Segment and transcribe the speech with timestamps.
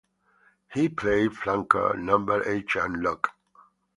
[0.73, 3.35] He played flanker, number eight and lock.